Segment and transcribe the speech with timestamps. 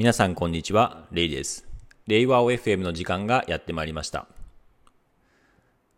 [0.00, 1.68] 皆さんこんにちは、レイです。
[2.06, 4.28] レイワオ FM の時間がやってまいりました。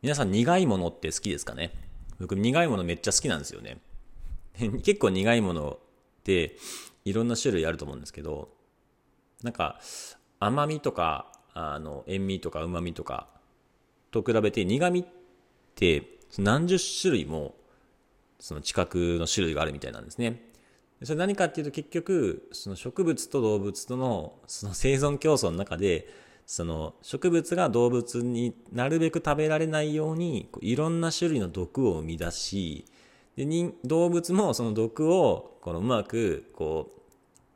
[0.02, 1.70] 皆さん苦いものって好きですかね？
[2.18, 3.78] 僕苦いものめっちゃ好きなんですよね。
[4.82, 5.78] 結構苦いもの
[6.18, 6.56] って
[7.04, 8.52] いろんな種類あると思うんですけど、
[9.44, 9.80] なんか
[10.40, 13.28] 甘みとかあの塩味とか旨味とか
[14.10, 15.04] と比べて苦味っ
[15.76, 17.54] て何十種類も
[18.40, 20.50] その知覚の種類があるみたいなんですね。
[21.04, 26.08] それ何かっていうと結局その植物と動物とのその生存競争の中で
[26.46, 32.84] その植物が動物になるべく食べられないようにいろんな種類の毒を生み出し
[33.36, 33.46] で
[33.84, 37.00] 動物もその毒をこのうまくこう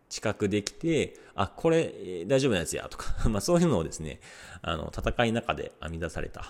[0.09, 4.21] 知覚できてあこれ大丈夫なやつやとか まあそういうのをですね
[4.63, 6.41] あの戦いの中で編み出された。
[6.41, 6.45] っ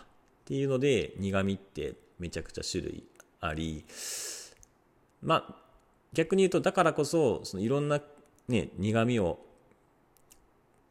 [0.47, 3.05] ていうので苦味ってめちゃくちゃ種類
[3.41, 3.85] あり
[5.21, 5.66] まあ
[6.13, 8.01] 逆に言うとだからこそそのいろんな、
[8.49, 9.39] ね、苦みを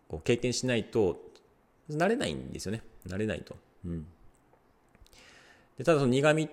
[0.07, 1.19] こう経験しないと
[1.89, 2.81] 慣れないんですよね。
[3.07, 4.05] 慣れないと、うん、
[5.77, 6.49] でただその苦みっ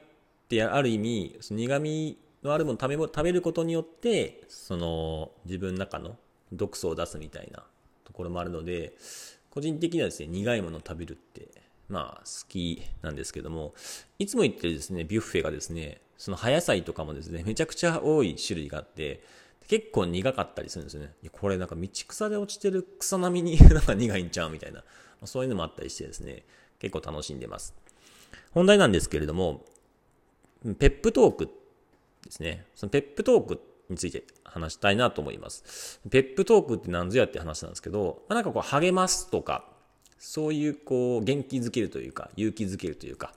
[0.49, 6.17] てある意味その苦みのあるもの食べ食べることによってその自分の中の
[6.53, 7.63] 毒素を出すみたいな
[8.05, 8.95] ところもあるので
[9.51, 11.49] 個人的にはですね苦いものを食べるって
[11.89, 13.75] まあ好きなんですけども
[14.19, 19.25] いつも言ってるですねビュッフェがですねその葉野菜とかもですね、めちゃくちゃ多い種類があって、
[19.67, 21.13] 結構苦かったりするんですよね。
[21.33, 24.85] これなんか道草で落ちてる草並みに なんか苦いんちゃうみたいな、
[25.25, 26.45] そういうのもあったりしてですね、
[26.79, 27.75] 結構楽しんでます。
[28.53, 29.65] 本題なんですけれども、
[30.79, 32.67] ペップトークですね。
[32.77, 35.99] そのペップトークについて話したいなと思います。
[36.09, 39.69] ペップトークって何ぞやって話なんですけど、ま、なんかこう励ますとか、
[40.21, 43.35] そういうこう元気づけるというか、勇気づけるというか、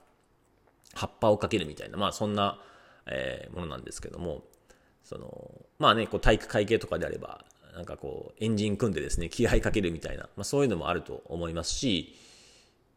[0.94, 2.61] 葉っぱをかけるみたいな、まあそんな
[3.08, 4.44] えー、ものなんですけども、
[5.03, 12.16] その、まあね、こう体育会系とかであれば、なんかこう、エンジン組んでですね、気合かけるみたいな、まあそういうのもあると思いますし、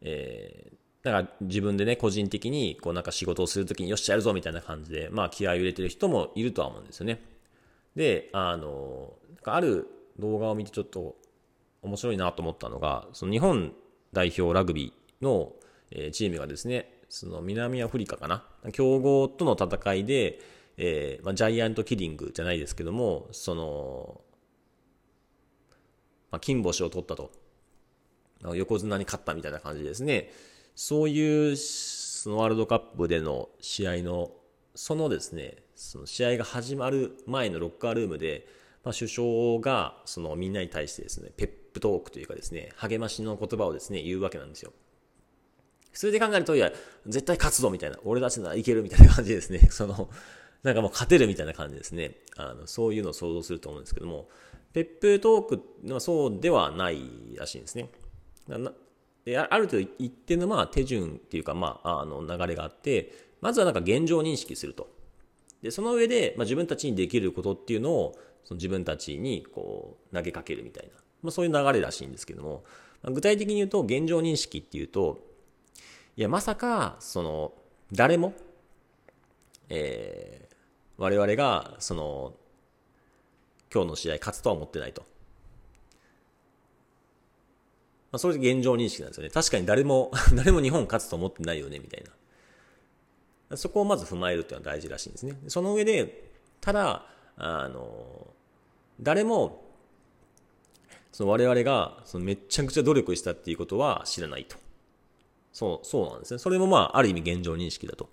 [0.01, 7.21] えー、だから自分でね、個人的に、こうなんか仕事をするときによっしゃやるぞみたいな感じで、まあ気合を入れてる人もいるとは思うんですよね。
[7.95, 9.87] で、あの、ある
[10.17, 11.15] 動画を見てちょっと
[11.81, 13.73] 面白いなと思ったのが、その日本
[14.13, 15.53] 代表ラグビーの
[16.11, 18.45] チームがですね、その南アフリカかな？
[18.71, 20.39] 強豪との戦いで、
[20.77, 24.21] えーまあ、ジャイアントキリングじゃないですけどもその、
[26.31, 27.31] まあ、金星を取ったと。
[28.55, 30.31] 横綱に勝ったみたいな感じですね。
[30.73, 34.31] そういうそのワールドカップでの試合の
[34.75, 38.47] そのですねその試合が始まる前のロッカールームで、
[38.85, 44.71] まあ、首相がそのみんなに対してですねペップトークというかですね励ましの言葉をですね言うわけなんですよ。
[45.91, 46.71] 普通で考えると、いや、
[47.07, 49.59] 絶対勝つぞみたいな、俺たちならいけるみたいな感じですね。
[49.71, 50.09] その、
[50.63, 52.17] なんかもう勝てるみたいな感じですね。
[52.35, 54.29] あのそういうのを想像すると思うんですけども、
[54.73, 56.99] ペップトークはそうではない
[57.35, 57.89] らしいんですね。
[59.25, 64.89] である程度一定のまあ手順っていうか、まあ、あの流れがあって、まずはなんか現状認識すると。
[65.61, 72.63] で、その上で、まあ、自分たちにできることっていうのを、その自分たちにこう投げかけるみたいな、まあ、そういう流れらしいんですけども、
[73.03, 75.19] 具体的に言うと、現状認識っていうと、
[76.19, 77.53] いや、まさか、その、
[77.93, 78.33] 誰も、
[79.69, 80.55] えー、
[80.97, 82.33] 我々が、その、
[83.73, 85.03] 今日の試合勝つとは思ってないと。
[88.11, 89.29] まあ、それで現状認識なんですよね。
[89.29, 92.03] 確かに誰も、 誰も日本勝つと思ってないよね、みたい
[93.49, 93.55] な。
[93.55, 95.39] そこをまず踏まえるっていうのは大事らしいんですね。
[95.47, 97.05] その上で、ただ、
[97.37, 98.27] あの、
[98.99, 99.63] 誰も、
[101.13, 104.57] その我々がそのめちゃくちゃ努力したっていうことは知らないと。
[105.51, 106.39] そう、そうなんですね。
[106.39, 108.09] それもまあ、ある意味現状認識だと。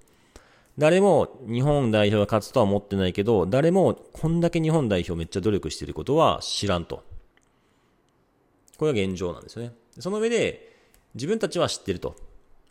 [0.79, 7.03] 誰も日本代表が勝つとは思ってないけど、誰もこんだけ日本代表めっちゃ努力してることは知らんと。
[8.79, 9.73] これが現状なんですよね。
[9.99, 10.77] その上で、
[11.15, 12.17] 自分たちは知ってると。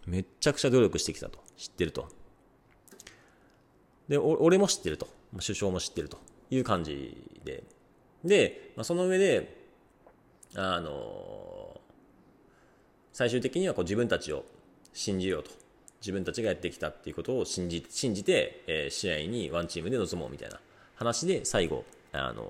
[0.06, 1.40] めっちゃくちゃ努力してきたと。
[1.58, 2.08] 知ってると。
[4.08, 5.08] で、俺も知ってると。
[5.40, 6.20] 首相も知ってると
[6.52, 7.64] いう感じで。
[8.24, 9.66] で、まあ、その上で、
[10.56, 11.82] あの
[13.12, 14.46] 最終的にはこう自分たちを
[14.96, 15.52] 信じようと。
[16.02, 20.60] 自分たちがやってきたっていうことを信じ信じて、えー、試合にワンチームで臨もうみたいな
[20.96, 22.46] 話で最後、あのー、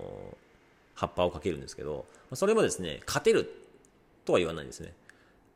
[0.93, 3.49] 葉っぱをかけるんですけど、それもですね、勝てる
[4.25, 4.93] とは言わないんですね。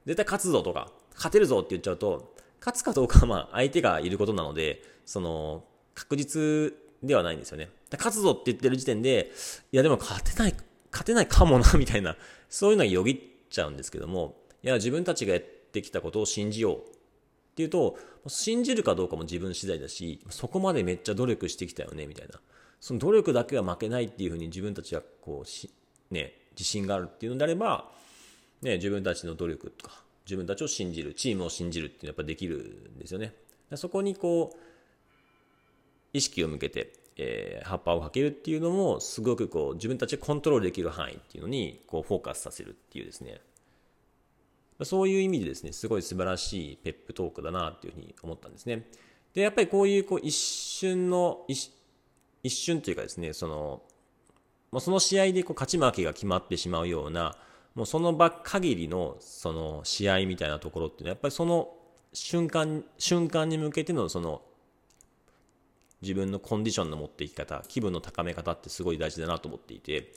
[0.06, 5.64] 絶対勝つぞとか、勝てるぞって言っちゃうと、勝つかどうかはまあ相手がいることなので、その、
[5.94, 7.70] 確実ではないんですよね。
[7.92, 9.32] 勝つぞって言ってる時点で、
[9.72, 10.56] いやでも勝てない、
[10.92, 12.16] 勝てないかもな、みたいな、
[12.50, 13.20] そういうのがよぎっ
[13.50, 16.82] ちゃうんですけども、いや自分たちがやってってきたことを信じようっ
[17.56, 22.40] ていうと信じるかどうかも自分次第だしそこまでめっちゃ努力してきたよねみたいな
[22.80, 25.72] その努力だけは負けないっていうふうに自分たちはこうし
[26.12, 27.90] ね自信があるっていうのであれば、
[28.62, 33.34] ね、自分たちの努力とか、自分たちを信じる、チームを信じるっていうのはやっぱできるんですよね。
[33.76, 34.58] そこにこう、
[36.12, 43.40] 意識を向けて、えー、葉っぱをかけるっていうのも、すごくこう、自分たちでコントロールできる範囲っていうのに、こう、フォーカスさせるっていうですね。
[44.86, 48.88] そういう意味でですね、すごい素晴らしいペップトークだなっていうふうに思ったんですね。
[49.34, 51.70] で、やっぱりこういうこう一瞬の、一
[52.50, 53.82] 瞬というかですね、その、
[54.72, 57.36] もうその試合でこう勝ち負けが決まってしまうような、
[57.76, 61.70] もうその場限りのその試合みたいなところっていうのは、やっぱりその
[62.14, 64.42] 瞬間、瞬間に向けてのその
[66.02, 70.14] 自分のコンディションの持っていき方、気分の高め方ってすごい大事だなと思っていて、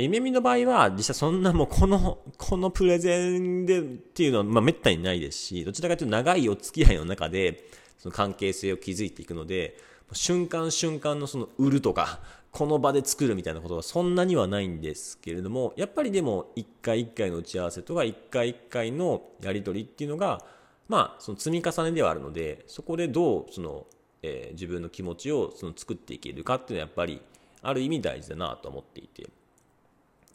[0.00, 9.78] 夢見の場合は、実際そんなもうこの、 このプレゼンでっていうのは、まあ滅多にないですし、どちらかというと長いお付き合いの中で、その関係性を築いていくので、
[10.12, 12.20] 瞬間瞬間のその売るとか、
[12.52, 20.44] この場で作るみたいなことはそんなにはないんですけれども、やっぱりでも一回一回の打ち合わせとか一回一回のやり取りっていうのが、
[20.88, 23.86] まあその積み重ねではあるので、そこでどうその、
[24.22, 27.20] えー、自分の気持ちをその作っていけるかっていうのはやっぱり
[27.62, 29.28] ある意味大事だなと思っていて。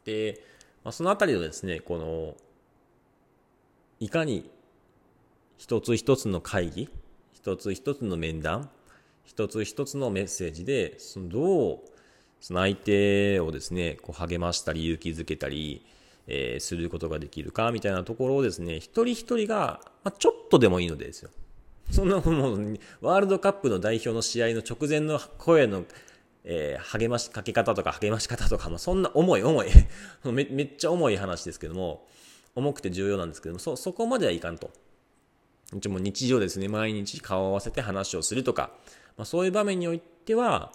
[0.06, 0.44] で、
[0.84, 2.36] まあ、そのあたりのですね、この、
[4.00, 4.50] いかに
[5.58, 6.90] 一つ一つの会議、
[7.34, 8.70] 一つ一つの面談、
[9.24, 11.80] 一つ一つのメッセージで、そのどう、
[12.40, 15.86] その相手をですね、こう励ましたり勇気づけたり、
[16.28, 21.30] えー、することができるかみたいなところをですね、一人一人が、まあ、ちょっとでもいいのでですよ。
[21.92, 25.86] そんなもう、ワールドカップの代表の試合の直前の声の、
[26.44, 29.68] えー、励ましかけ方とか励まし方とか、まあ、そんな重い重い。
[30.26, 32.08] め、めっちゃ重い話ですけども、
[32.56, 34.72] 重くて重要なんですけども、そ、そこまではいかんと。
[35.74, 38.72] 一応もう日常ですね、毎日顔を合わせて話をするとか、
[39.18, 40.72] まあ、そういう場面においては、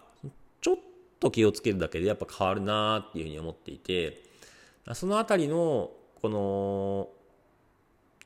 [0.60, 0.76] ちょっ
[1.20, 4.22] と気をつけるだけでやっぱ変わるなっていうふうに思っていて、
[4.94, 5.90] そのあたりの、
[6.22, 7.08] この、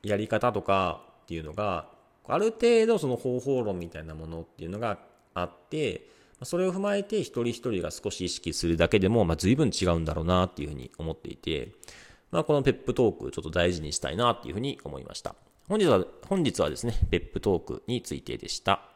[0.02, 1.88] やり方とかっていうのが、
[2.26, 4.98] ある程度その方法論みたいなものっていうのが
[5.34, 6.06] あって、
[6.42, 11.72] それを踏まえて一人一人が少し意識するだけでも、まあ、随分違うんだろうなっていうふうに思っていて、
[12.30, 15.34] まあ、このペップトークちょっと大事にしたいなっていうふうに思いました。
[15.68, 18.89] 本日は、本日はですね、ペップトークについてでした。